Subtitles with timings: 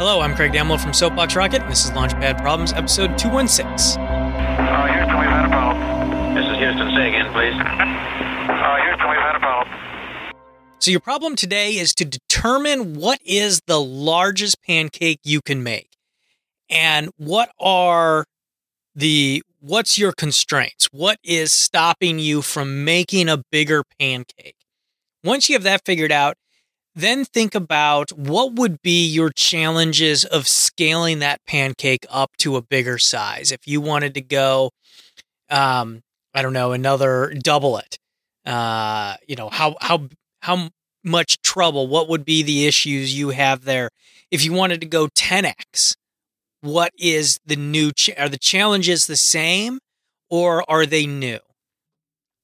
[0.00, 3.66] Hello, I'm Craig Damlow from Soapbox Rocket, and this is Launchpad Problems, episode 216.
[4.00, 6.34] Uh, Houston, we've had a problem.
[6.34, 6.96] This is Houston.
[6.96, 7.52] Say again, please.
[8.50, 9.78] Uh, Houston, we've had a problem.
[10.78, 15.90] So, your problem today is to determine what is the largest pancake you can make,
[16.70, 18.24] and what are
[18.94, 20.86] the what's your constraints?
[20.92, 24.56] What is stopping you from making a bigger pancake?
[25.22, 26.36] Once you have that figured out,
[26.94, 32.62] then think about what would be your challenges of scaling that pancake up to a
[32.62, 33.52] bigger size.
[33.52, 34.70] If you wanted to go,
[35.50, 36.02] um,
[36.34, 37.98] I don't know, another double it,
[38.46, 40.08] uh, you know, how how
[40.42, 40.70] how
[41.04, 41.86] much trouble?
[41.88, 43.90] What would be the issues you have there?
[44.30, 45.96] If you wanted to go 10x,
[46.60, 47.92] what is the new?
[47.92, 49.78] Ch- are the challenges the same,
[50.28, 51.38] or are they new?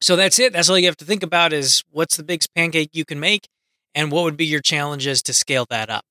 [0.00, 0.52] So that's it.
[0.52, 3.48] That's all you have to think about is what's the biggest pancake you can make
[3.94, 6.04] and what would be your challenges to scale that up.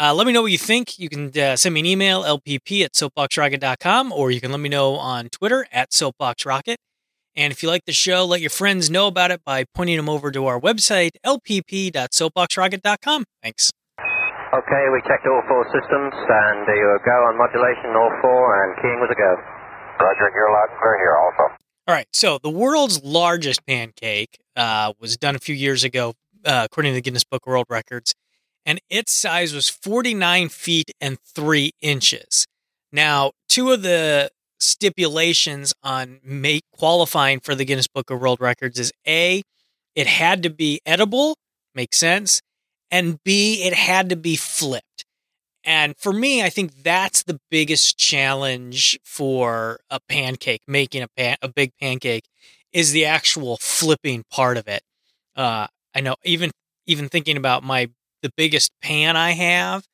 [0.00, 0.98] Uh, let me know what you think.
[0.98, 4.68] You can uh, send me an email, lpp at soapboxrocket.com, or you can let me
[4.68, 6.76] know on Twitter at soapboxrocket.
[7.34, 10.08] And if you like the show, let your friends know about it by pointing them
[10.08, 13.24] over to our website, lpp.soapboxrocket.com.
[13.42, 13.70] Thanks.
[14.54, 18.74] Okay, we checked all four systems, and uh, you go on modulation, all four, and
[18.80, 19.36] keying was a go.
[20.00, 21.42] Roger, you're loud and clear here also.
[21.88, 22.06] All right.
[22.12, 26.94] So the world's largest pancake uh, was done a few years ago, uh, according to
[26.94, 28.14] the Guinness Book of World Records,
[28.66, 32.46] and its size was 49 feet and three inches.
[32.92, 34.30] Now, two of the
[34.60, 39.42] stipulations on make qualifying for the Guinness Book of World Records is A,
[39.94, 41.36] it had to be edible,
[41.74, 42.40] makes sense,
[42.90, 45.04] and B, it had to be flipped.
[45.64, 51.36] And for me, I think that's the biggest challenge for a pancake, making a pan,
[51.42, 52.24] a big pancake,
[52.72, 54.82] is the actual flipping part of it.
[55.36, 55.66] Uh,
[55.98, 56.52] I know even
[56.86, 57.90] even thinking about my
[58.22, 59.84] the biggest pan I have,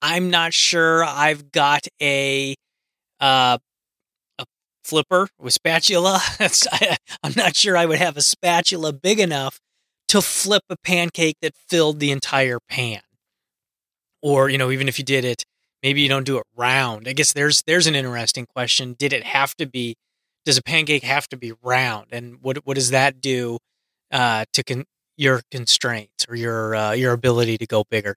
[0.00, 2.54] I'm not sure I've got a
[3.20, 3.58] uh,
[4.38, 4.44] a
[4.82, 6.22] flipper with spatula.
[7.22, 9.60] I'm not sure I would have a spatula big enough
[10.08, 13.02] to flip a pancake that filled the entire pan.
[14.22, 15.44] Or, you know, even if you did it,
[15.82, 17.06] maybe you don't do it round.
[17.06, 18.96] I guess there's there's an interesting question.
[18.98, 19.96] Did it have to be
[20.46, 22.06] does a pancake have to be round?
[22.10, 23.58] And what what does that do
[24.10, 24.86] uh, to con-
[25.16, 28.16] your constraints or your uh, your ability to go bigger?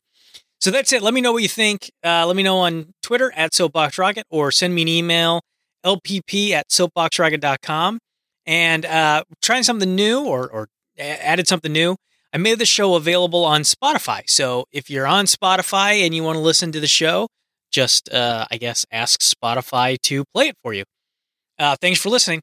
[0.59, 1.01] So that's it.
[1.01, 1.91] Let me know what you think.
[2.03, 5.41] Uh, let me know on Twitter at SoapboxRocket or send me an email,
[5.85, 8.00] lpp at soapboxrocket.com.
[8.47, 10.67] And uh, trying something new or, or
[10.97, 11.95] added something new.
[12.34, 14.23] I made the show available on Spotify.
[14.28, 17.28] So if you're on Spotify and you want to listen to the show,
[17.72, 20.84] just, uh, I guess, ask Spotify to play it for you.
[21.57, 22.41] Uh, thanks for listening.